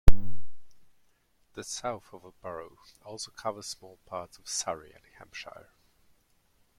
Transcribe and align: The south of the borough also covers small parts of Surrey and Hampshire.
The 1.53 1.63
south 1.63 2.11
of 2.11 2.23
the 2.23 2.31
borough 2.41 2.79
also 3.05 3.29
covers 3.29 3.67
small 3.67 3.99
parts 4.07 4.39
of 4.39 4.47
Surrey 4.49 4.91
and 4.93 5.03
Hampshire. 5.19 5.69